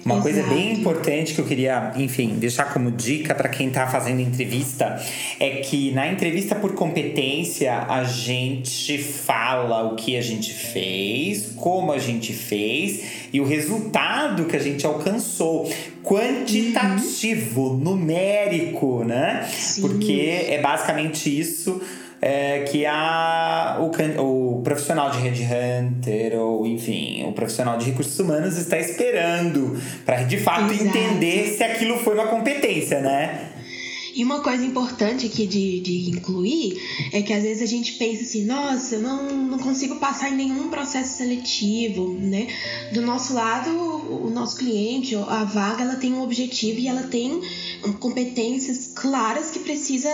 [0.06, 0.34] Uma Exato.
[0.34, 5.04] coisa bem importante que eu queria, enfim, deixar como dica para quem está fazendo entrevista
[5.40, 11.92] é que na entrevista por competência a gente fala o que a gente fez, como
[11.92, 15.74] a gente fez e o resultado que a gente alcançou.
[16.04, 17.78] Quantitativo, uhum.
[17.78, 19.50] numérico, né?
[19.52, 19.82] Sim.
[19.82, 21.82] Porque é basicamente isso
[22.22, 28.58] é, que a, o, o profissional de headhunter ou enfim, o profissional de recursos humanos
[28.58, 30.86] está esperando para de fato Exato.
[30.86, 33.52] entender se aquilo foi uma competência, né?
[34.16, 38.22] E uma coisa importante aqui de, de incluir é que às vezes a gente pensa
[38.22, 42.48] assim, nossa, eu não, não consigo passar em nenhum processo seletivo, né?
[42.94, 47.42] Do nosso lado, o nosso cliente, a vaga, ela tem um objetivo e ela tem
[48.00, 50.10] competências claras que precisa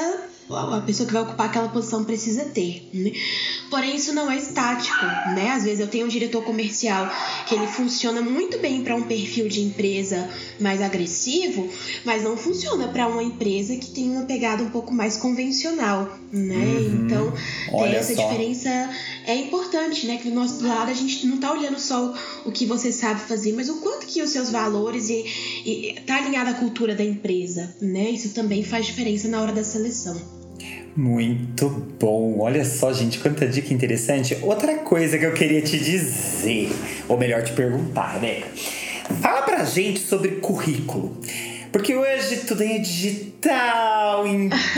[0.55, 2.89] a pessoa que vai ocupar aquela posição precisa ter.
[2.93, 3.11] Né?
[3.69, 5.51] Porém, isso não é estático, né?
[5.51, 7.09] Às vezes eu tenho um diretor comercial
[7.47, 11.67] que ele funciona muito bem para um perfil de empresa mais agressivo,
[12.05, 16.55] mas não funciona para uma empresa que tem uma pegada um pouco mais convencional, né?
[16.55, 17.05] Uhum.
[17.05, 17.33] Então,
[17.73, 18.27] Olha essa só.
[18.27, 18.69] diferença
[19.25, 20.17] é importante, né?
[20.17, 22.13] Que do nosso lado a gente não tá olhando só
[22.45, 25.25] o que você sabe fazer, mas o quanto que os seus valores e,
[25.65, 28.09] e tá alinhado à cultura da empresa, né?
[28.09, 30.40] Isso também faz diferença na hora da seleção.
[30.95, 31.69] Muito
[31.99, 32.39] bom.
[32.39, 34.37] Olha só, gente, quanta dica interessante.
[34.41, 36.69] Outra coisa que eu queria te dizer,
[37.07, 38.43] ou melhor, te perguntar, né?
[39.21, 41.17] Fala pra gente sobre currículo.
[41.71, 44.59] Porque hoje tudo é digital, impre...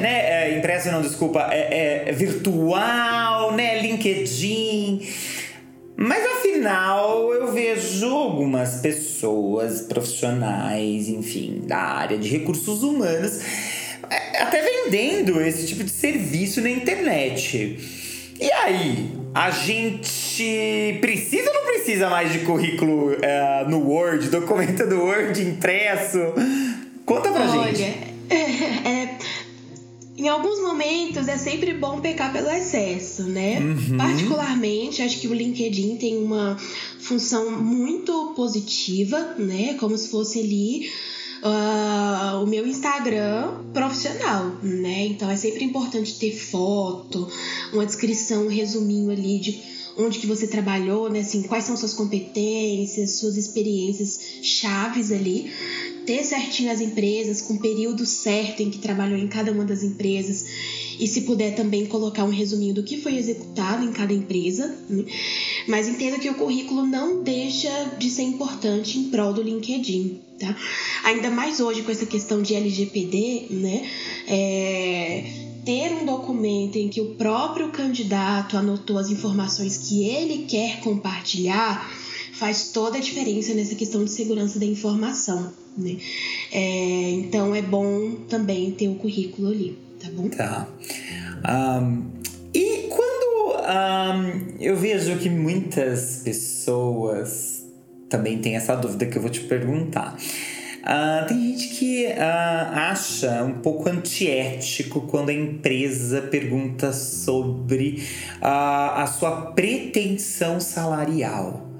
[0.00, 0.46] né?
[0.48, 3.82] É, impresso não, desculpa, é, é virtual, né?
[3.82, 5.06] LinkedIn.
[5.94, 13.40] Mas afinal, eu vejo algumas pessoas profissionais, enfim, da área de recursos humanos
[14.38, 17.78] até vendendo esse tipo de serviço na internet.
[18.40, 24.86] E aí, a gente precisa ou não precisa mais de currículo uh, no Word, documento
[24.86, 26.18] do Word impresso?
[27.06, 27.98] Conta pra Olha, gente.
[28.28, 28.34] É,
[28.88, 29.18] é,
[30.16, 33.58] em alguns momentos é sempre bom pecar pelo excesso, né?
[33.58, 33.96] Uhum.
[33.96, 36.56] Particularmente, acho que o LinkedIn tem uma
[37.00, 39.74] função muito positiva, né?
[39.80, 40.90] Como se fosse ali
[41.42, 45.06] uh, o meu Instagram profissional, né?
[45.06, 47.28] Então é sempre importante ter foto,
[47.72, 49.60] uma descrição, um resuminho ali de
[49.96, 51.20] onde que você trabalhou, né?
[51.20, 55.52] Assim, quais são suas competências, suas experiências chaves ali.
[56.06, 59.82] Ter certinho as empresas, com o período certo em que trabalhou em cada uma das
[59.82, 60.44] empresas.
[60.98, 64.74] E se puder também colocar um resuminho do que foi executado em cada empresa.
[64.88, 65.04] Né?
[65.66, 70.20] Mas entenda que o currículo não deixa de ser importante em prol do LinkedIn.
[70.38, 70.56] Tá?
[71.04, 73.88] Ainda mais hoje com essa questão de LGPD, né?
[74.26, 75.24] É,
[75.64, 81.88] ter um documento em que o próprio candidato anotou as informações que ele quer compartilhar
[82.32, 85.52] faz toda a diferença nessa questão de segurança da informação.
[85.76, 85.96] Né?
[86.50, 90.28] É, então é bom também ter o currículo ali, tá bom?
[90.28, 90.68] Tá.
[91.48, 92.10] Um,
[92.52, 97.64] e quando um, eu vejo que muitas pessoas
[98.08, 100.16] também tem essa dúvida que eu vou te perguntar.
[100.82, 108.02] Uh, tem gente que uh, acha um pouco antiético quando a empresa pergunta sobre
[108.40, 111.71] uh, a sua pretensão salarial.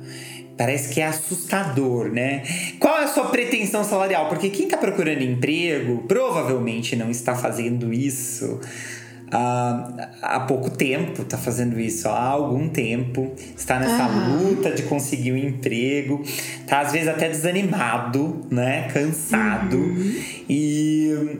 [0.56, 2.42] Parece que é assustador, né?
[2.78, 4.28] Qual é a sua pretensão salarial?
[4.28, 8.60] Porque quem está procurando emprego provavelmente não está fazendo isso
[9.32, 15.32] há, há pouco tempo, está fazendo isso há algum tempo, está nessa luta de conseguir
[15.32, 16.22] um emprego,
[16.66, 18.88] tá às vezes até desanimado, né?
[18.92, 19.76] Cansado.
[19.76, 20.14] Uhum.
[20.48, 21.38] E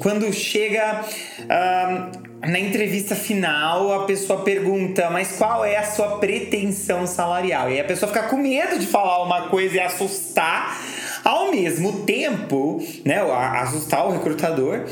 [0.00, 1.04] quando chega
[1.40, 7.70] uh, na entrevista final, a pessoa pergunta, mas qual é a sua pretensão salarial?
[7.70, 10.78] E a pessoa fica com medo de falar uma coisa e assustar.
[11.24, 14.86] Ao mesmo tempo, né, assustar o recrutador,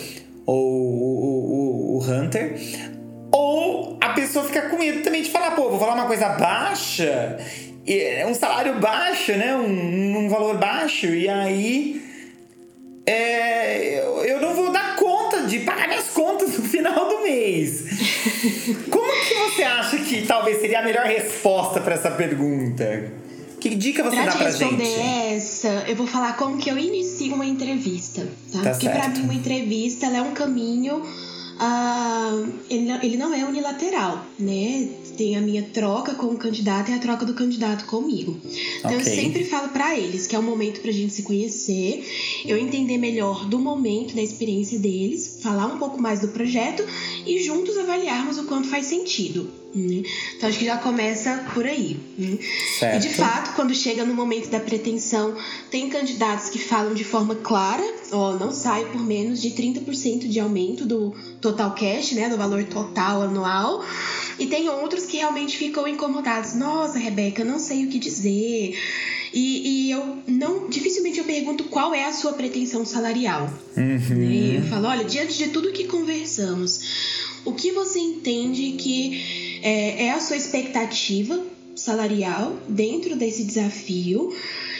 [0.44, 2.56] ou o, o, o Hunter,
[3.32, 7.38] ou a pessoa fica com medo também de falar, pô, vou falar uma coisa baixa,
[8.28, 9.54] um salário baixo, né?
[9.54, 12.02] Um, um valor baixo, e aí
[13.06, 17.84] é, eu não vou dar conta de pagar minhas contas no final do mês.
[18.90, 23.12] Como que você acha que talvez seria a melhor resposta para essa pergunta?
[23.60, 24.82] Que dica você pra dá pra gente?
[24.82, 28.62] essa, eu vou falar como que eu inicio uma entrevista, tá?
[28.62, 31.02] tá Porque para mim uma entrevista é um caminho
[31.56, 34.88] uh, ele, ele não é unilateral, né?
[35.16, 38.38] Tem a minha troca com o candidato e a troca do candidato comigo.
[38.78, 39.00] Então okay.
[39.00, 42.04] eu sempre falo para eles que é o momento pra gente se conhecer,
[42.44, 46.84] eu entender melhor do momento, da experiência deles, falar um pouco mais do projeto
[47.26, 49.50] e juntos avaliarmos o quanto faz sentido.
[49.76, 50.02] Né?
[50.34, 52.00] Então acho que já começa por aí.
[52.16, 52.38] Né?
[52.96, 55.36] E de fato, quando chega no momento da pretensão,
[55.70, 60.40] tem candidatos que falam de forma clara, ó, não saio por menos de 30% de
[60.40, 63.84] aumento do total cash, né, do valor total anual.
[64.38, 66.54] E tem outros que realmente ficam incomodados.
[66.54, 68.76] Nossa, Rebeca, não sei o que dizer.
[69.32, 73.52] E, e, eu não dificilmente eu pergunto qual é a sua pretensão salarial.
[73.76, 74.54] Uhum.
[74.54, 76.80] Eu falo, olha, diante de tudo que conversamos,
[77.44, 81.44] o que você entende que é, é a sua expectativa
[81.74, 84.34] salarial dentro desse desafio?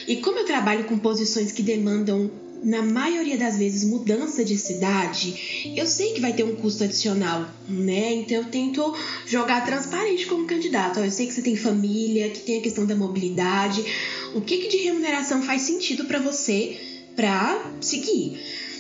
[0.07, 2.31] E como eu trabalho com posições que demandam
[2.67, 7.49] na maioria das vezes mudança de cidade, eu sei que vai ter um custo adicional,
[7.69, 8.13] né?
[8.15, 8.93] Então eu tento
[9.25, 10.99] jogar transparente como candidato.
[10.99, 13.85] Eu sei que você tem família, que tem a questão da mobilidade.
[14.35, 16.77] O que, que de remuneração faz sentido para você
[17.15, 18.37] para seguir?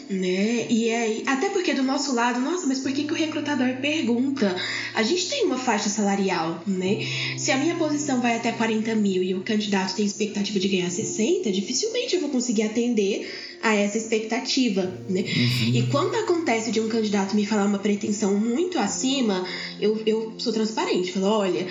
[0.09, 0.67] né?
[0.71, 4.55] E é, até porque do nosso lado, nossa, mas por que, que o recrutador pergunta?
[4.95, 6.99] A gente tem uma faixa salarial, né?
[7.37, 10.91] Se a minha posição vai até 40 mil e o candidato tem expectativa de ganhar
[10.91, 13.29] 60, dificilmente eu vou conseguir atender
[13.63, 15.21] a essa expectativa, né?
[15.21, 15.75] Uhum.
[15.75, 19.45] E quando acontece de um candidato me falar uma pretensão muito acima,
[19.81, 21.67] eu, eu sou transparente, falo, olha,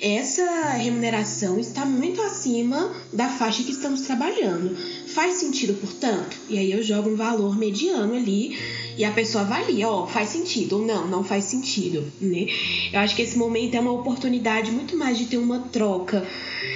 [0.00, 4.76] essa remuneração está muito acima da faixa que estamos trabalhando.
[5.06, 6.36] Faz sentido, portanto?
[6.48, 8.54] E aí eu jogo um valor mediano ali
[8.98, 12.46] e a pessoa avalia, ó, faz sentido ou não, não faz sentido, né?
[12.92, 16.26] Eu acho que esse momento é uma oportunidade muito mais de ter uma troca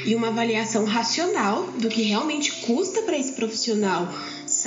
[0.06, 4.08] e uma avaliação racional do que realmente custa para esse profissional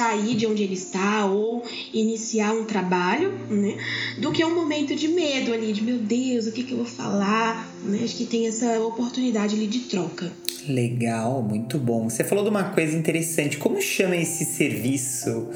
[0.01, 3.77] sair de onde ele está ou iniciar um trabalho, né?
[4.17, 6.87] Do que um momento de medo ali, de meu Deus, o que, que eu vou
[6.87, 7.99] falar, né?
[8.03, 10.31] Acho que tem essa oportunidade ali de troca.
[10.67, 12.09] Legal, muito bom.
[12.09, 13.57] Você falou de uma coisa interessante.
[13.57, 15.49] Como chama esse serviço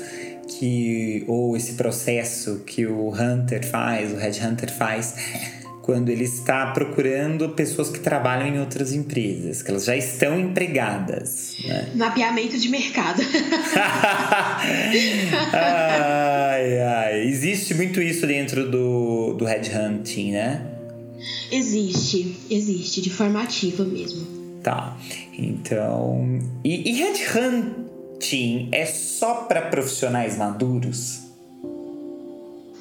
[0.47, 5.15] que ou esse processo que o Hunter faz, o Red Hunter faz?
[5.85, 11.55] Quando ele está procurando pessoas que trabalham em outras empresas, que elas já estão empregadas.
[11.63, 11.91] Né?
[11.93, 13.21] Mapeamento de mercado.
[15.53, 17.27] ai, ai.
[17.27, 20.65] Existe muito isso dentro do, do headhunting, né?
[21.51, 24.25] Existe, existe, de forma ativa mesmo.
[24.63, 24.97] Tá.
[25.37, 26.39] Então.
[26.63, 31.24] E, e headhunting é só para profissionais maduros?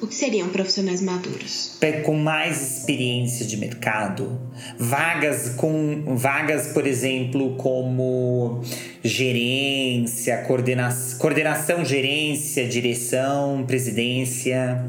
[0.01, 1.77] O que seriam profissionais maduros?
[2.03, 4.39] Com mais experiência de mercado,
[4.77, 8.61] vagas com vagas, por exemplo, como
[9.03, 14.85] gerência, coordena, coordenação, gerência, direção, presidência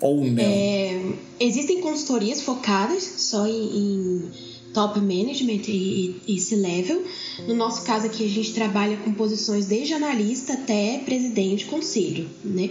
[0.00, 0.42] ou não?
[0.42, 1.00] É,
[1.38, 7.04] existem consultorias focadas só em, em top management e, e, C-level.
[7.46, 12.70] No nosso caso aqui, a gente trabalha com posições desde analista até presidente, conselho, né?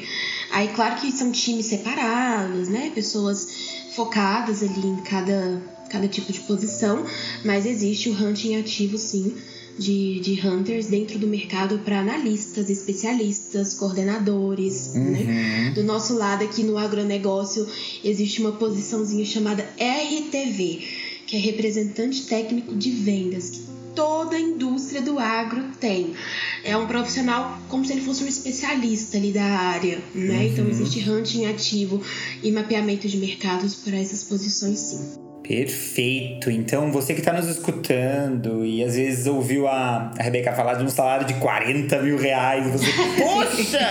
[0.51, 2.91] Aí, claro que são times separados, né?
[2.95, 3.47] Pessoas
[3.95, 7.05] focadas ali em cada, cada tipo de posição,
[7.43, 9.35] mas existe o hunting ativo, sim,
[9.77, 14.93] de, de hunters dentro do mercado para analistas, especialistas, coordenadores.
[14.93, 15.01] Né?
[15.01, 15.25] Uhum.
[15.25, 15.71] Né?
[15.73, 17.65] Do nosso lado aqui no agronegócio
[18.03, 23.59] existe uma posiçãozinha chamada RTV, que é representante técnico de vendas, que
[23.93, 26.15] toda a indústria do agro tem.
[26.63, 30.37] É um profissional como se ele fosse um especialista ali da área, né?
[30.37, 30.41] Uhum.
[30.41, 32.01] Então existe hunting ativo
[32.41, 35.19] e mapeamento de mercados para essas posições sim.
[35.43, 36.49] Perfeito.
[36.49, 40.83] Então, você que está nos escutando e às vezes ouviu a, a Rebeca falar de
[40.83, 43.89] um salário de 40 mil reais, você, poxa,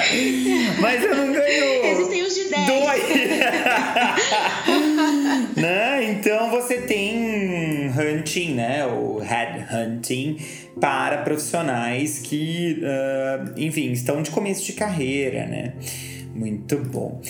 [0.80, 1.84] mas eu não ganho.
[1.84, 2.66] Existem os de 10.
[2.66, 3.02] Dois.
[5.56, 6.12] né?
[6.12, 8.86] Então, você tem hunting, né?
[8.86, 10.38] O head hunting
[10.80, 15.74] para profissionais que, uh, enfim, estão de começo de carreira, né?
[16.34, 17.20] Muito bom.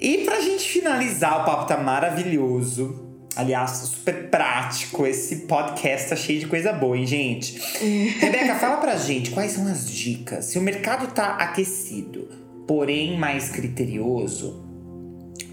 [0.00, 3.02] E pra gente finalizar, o papo tá maravilhoso.
[3.36, 5.06] Aliás, super prático.
[5.06, 7.58] Esse podcast tá cheio de coisa boa, hein, gente?
[8.20, 10.46] Rebeca, fala pra gente quais são as dicas.
[10.46, 12.28] Se o mercado tá aquecido,
[12.66, 14.63] porém mais criterioso,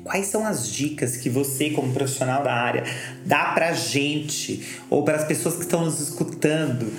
[0.04, 2.84] quais são as dicas que você, como profissional da área,
[3.26, 6.92] dá pra gente ou para as pessoas que estão nos escutando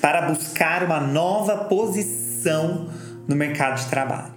[0.00, 2.90] para buscar uma nova posição
[3.26, 4.33] no mercado de trabalho?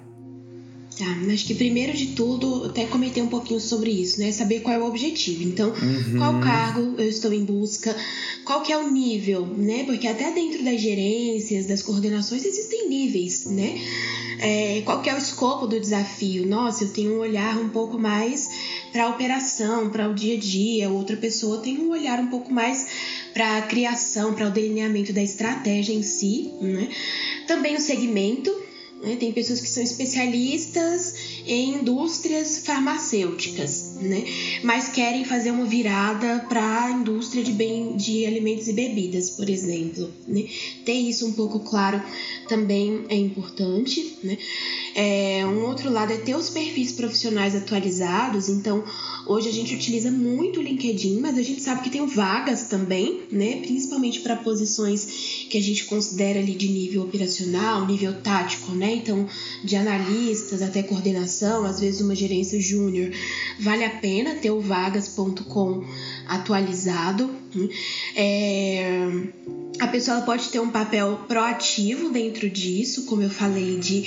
[0.98, 4.32] Tá, acho que primeiro de tudo, até comentei um pouquinho sobre isso, né?
[4.32, 5.44] Saber qual é o objetivo.
[5.44, 6.18] Então, uhum.
[6.18, 7.96] qual cargo eu estou em busca,
[8.44, 9.84] qual que é o nível, né?
[9.84, 13.80] Porque até dentro das gerências, das coordenações, existem níveis, né?
[14.40, 16.48] É, qual que é o escopo do desafio?
[16.48, 18.50] Nossa, eu tenho um olhar um pouco mais
[18.92, 22.52] para a operação, para o dia a dia, outra pessoa tem um olhar um pouco
[22.52, 22.88] mais
[23.34, 26.90] para a criação, para o delineamento da estratégia em si, né?
[27.46, 28.67] Também o segmento?
[29.20, 31.14] Tem pessoas que são especialistas
[31.46, 34.24] em indústrias farmacêuticas, né?
[34.64, 39.50] mas querem fazer uma virada para a indústria de, bem, de alimentos e bebidas, por
[39.50, 40.12] exemplo.
[40.28, 40.46] Né?
[40.86, 42.02] Ter isso um pouco claro
[42.48, 44.18] também é importante.
[44.24, 44.38] Né?
[44.96, 48.84] É, um outro lado é ter os perfis profissionais atualizados, então
[49.26, 53.22] hoje a gente utiliza muito o LinkedIn, mas a gente sabe que tem vagas também,
[53.32, 53.58] né?
[53.58, 58.96] principalmente para posições que a gente considera ali de nível operacional, nível tático, né?
[58.96, 59.28] Então,
[59.64, 63.12] de analistas até coordenação, às vezes uma gerência júnior.
[63.60, 65.84] Vale a pena ter o vagas.com
[66.28, 67.30] atualizado.
[67.54, 67.70] Né?
[68.16, 69.08] É,
[69.80, 74.06] a pessoa pode ter um papel proativo dentro disso, como eu falei, de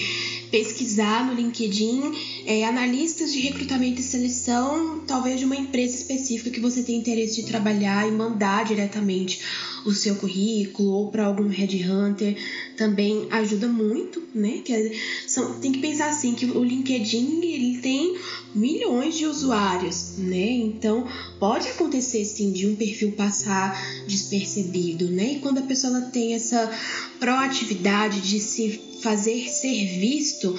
[0.50, 2.12] pesquisar no LinkedIn
[2.44, 7.40] é, analistas de recrutamento e seleção, talvez de uma empresa específica que você tem interesse
[7.40, 9.40] de trabalhar e mandar diretamente
[9.84, 12.36] o seu currículo ou para algum headhunter
[12.76, 14.60] também ajuda muito, né?
[14.64, 18.16] Que são, tem que pensar assim que o LinkedIn ele tem
[18.54, 20.50] milhões de usuários, né?
[20.50, 21.06] Então
[21.38, 25.34] pode acontecer sim de um perfil passar despercebido, né?
[25.34, 26.70] E quando a pessoa tem essa
[27.18, 30.58] proatividade de se fazer ser visto,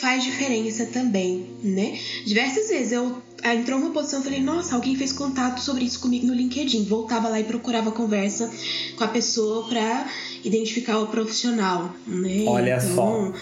[0.00, 1.98] faz diferença também, né?
[2.24, 6.26] Diversas vezes eu entrou uma posição, eu falei, nossa, alguém fez contato sobre isso comigo
[6.26, 6.84] no LinkedIn.
[6.84, 8.50] Voltava lá e procurava conversa
[8.96, 10.06] com a pessoa para
[10.44, 12.44] identificar o profissional, né?
[12.46, 13.32] Olha então, só.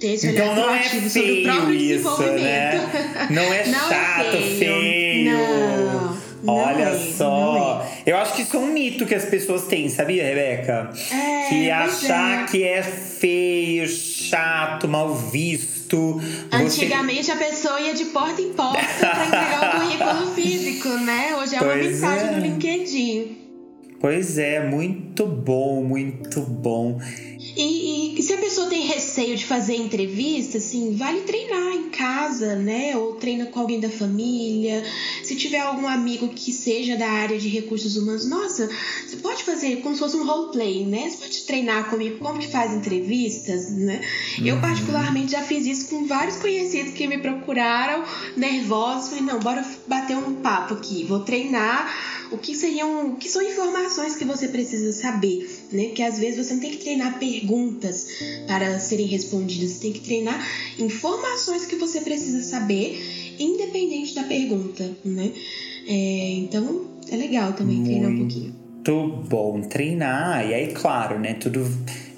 [0.00, 3.28] Ter esse então não é feio sobre o próprio isso, né?
[3.30, 4.58] Não é não é chato, é feio.
[4.58, 5.32] feio.
[5.32, 6.22] Não.
[6.44, 7.86] Olha é, só.
[8.04, 8.10] É.
[8.10, 10.90] Eu acho que isso é um mito que as pessoas têm, sabia, Rebeca?
[11.12, 12.46] É, que achar é.
[12.46, 15.81] que é feio, chato, mal visto.
[16.50, 17.32] Antigamente você...
[17.32, 21.36] a pessoa ia de porta em porta pra entregar o currículo físico, né?
[21.36, 22.40] Hoje é uma pois mensagem no é.
[22.40, 23.38] LinkedIn.
[24.00, 26.98] Pois é, muito bom, muito bom.
[27.92, 32.96] E, se a pessoa tem receio de fazer entrevista, assim, vale treinar em casa, né?
[32.96, 34.82] Ou treina com alguém da família.
[35.22, 38.68] Se tiver algum amigo que seja da área de recursos humanos, nossa,
[39.06, 41.10] você pode fazer como se fosse um roleplay, né?
[41.10, 44.00] Você pode treinar comigo como que faz entrevistas, né?
[44.38, 44.46] Uhum.
[44.46, 48.04] Eu, particularmente, já fiz isso com vários conhecidos que me procuraram,
[48.36, 49.10] nervosos.
[49.10, 51.04] Falei, não, bora bater um papo aqui.
[51.04, 55.88] Vou treinar o que seriam, o que são informações que você precisa saber, né?
[55.88, 58.06] Que às vezes você não tem que treinar perguntas
[58.46, 60.44] para serem respondidas, você tem que treinar
[60.78, 62.98] informações que você precisa saber,
[63.38, 65.32] independente da pergunta, né?
[65.86, 68.61] É, então é legal também Muito treinar um pouquinho.
[68.84, 71.34] Muito bom treinar, e aí, claro, né?
[71.34, 71.64] Tudo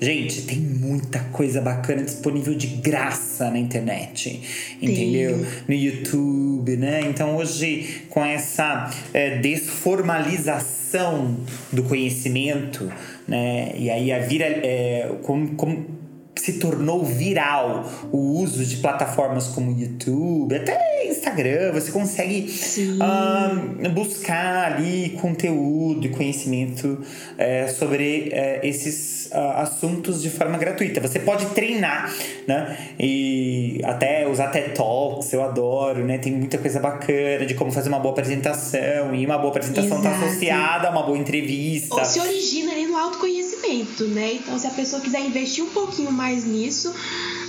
[0.05, 5.39] Gente, tem muita coisa bacana disponível de graça na internet, entendeu?
[5.39, 5.47] Tem.
[5.67, 7.01] No YouTube, né?
[7.09, 11.37] Então hoje, com essa é, desformalização
[11.73, 12.93] do conhecimento,
[13.27, 13.73] né?
[13.79, 14.45] E aí a vira.
[14.45, 16.04] É, como, como
[16.37, 22.51] se tornou viral o uso de plataformas como YouTube, até Instagram, você consegue
[23.01, 31.01] uh, buscar ali conteúdo e conhecimento uh, sobre uh, esses ah, assuntos de forma gratuita.
[31.01, 32.15] Você pode treinar,
[32.47, 32.77] né?
[32.99, 36.19] E até usar TED Talks, eu adoro, né?
[36.19, 40.11] Tem muita coisa bacana de como fazer uma boa apresentação, e uma boa apresentação está
[40.11, 41.97] associada a uma boa entrevista.
[41.97, 42.64] Ou se origina
[42.95, 44.35] no autoconhecimento, né?
[44.35, 46.95] Então, se a pessoa quiser investir um pouquinho mais nisso,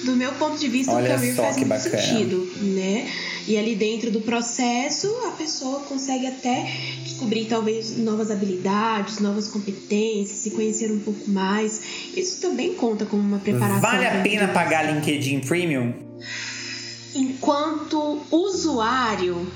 [0.03, 2.01] do meu ponto de vista, Olha o caminho faz muito bacana.
[2.01, 3.07] sentido, né?
[3.47, 6.67] E ali dentro do processo, a pessoa consegue até
[7.03, 11.79] descobrir talvez novas habilidades, novas competências, se conhecer um pouco mais.
[12.17, 13.79] Isso também conta como uma preparação.
[13.79, 15.93] Vale a pena pagar LinkedIn Premium?
[17.13, 19.47] Enquanto usuário,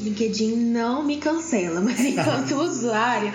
[0.00, 3.32] LinkedIn não me cancela, mas enquanto usuário,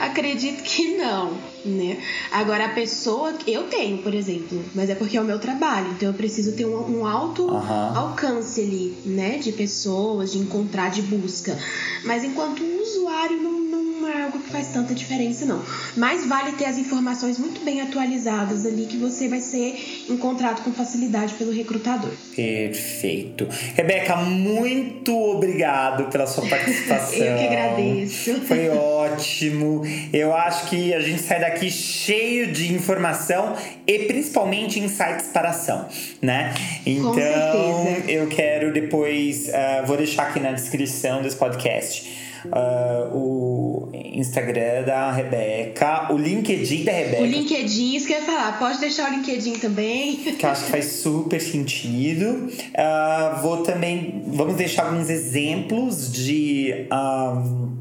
[0.00, 1.98] acredito que não, né?
[2.30, 6.08] Agora a pessoa, eu tenho, por exemplo, mas é porque é o meu trabalho, então
[6.08, 7.96] eu preciso ter um, um alto uhum.
[7.96, 9.38] alcance ali, né?
[9.38, 11.58] De pessoas, de encontrar, de busca.
[12.04, 15.62] Mas enquanto usuário, não, não é algo que faz tanta diferença, não.
[15.96, 20.72] Mas vale ter as informações muito bem atualizadas ali, que você vai ser encontrado com
[20.72, 22.10] facilidade pelo recrutador.
[22.34, 23.46] Perfeito.
[23.74, 27.18] Rebeca, muito obrigado pela sua participação.
[27.18, 28.40] eu que agradeço.
[28.42, 29.82] Foi ótimo.
[30.12, 33.54] Eu acho que a gente sai daqui cheio de informação
[33.86, 35.86] e principalmente insights para ação,
[36.20, 36.52] né?
[36.84, 44.82] Então, eu quero depois, uh, vou deixar aqui na descrição desse podcast uh, o Instagram
[44.84, 47.22] da Rebeca, o LinkedIn da Rebeca.
[47.22, 50.16] O LinkedIn, isso que eu ia falar, pode deixar o LinkedIn também.
[50.16, 52.48] Que eu acho que faz super sentido.
[52.48, 56.86] Uh, vou também, vamos deixar alguns exemplos de.
[56.92, 57.76] Um,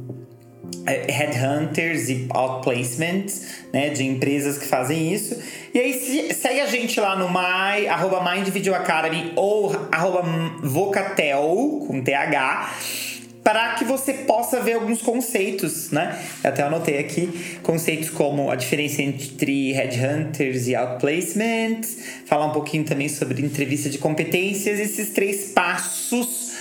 [0.87, 5.35] headhunters e outplacements, né, de empresas que fazem isso.
[5.73, 10.21] E aí se, segue a gente lá no my, arroba Mind Video Academy ou arroba
[10.61, 13.14] Vocatel, com TH
[13.45, 16.19] para que você possa ver alguns conceitos, né?
[16.43, 22.83] Eu até anotei aqui conceitos como a diferença entre headhunters e outplacements, falar um pouquinho
[22.83, 26.55] também sobre entrevista de competências, esses três passos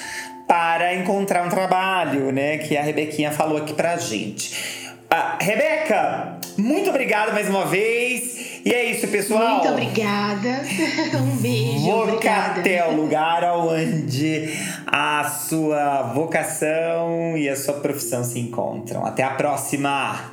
[0.47, 2.59] para encontrar um trabalho, né?
[2.59, 4.84] Que a Rebequinha falou aqui pra gente.
[5.16, 8.60] Ah, Rebeca, muito obrigado mais uma vez.
[8.64, 9.58] E é isso, pessoal.
[9.58, 10.64] Muito obrigada.
[11.16, 11.84] Um beijo.
[11.84, 14.52] Vocatel, lugar onde
[14.84, 19.06] a sua vocação e a sua profissão se encontram.
[19.06, 20.32] Até a próxima.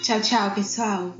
[0.00, 1.10] Tchau, tchau, pessoal.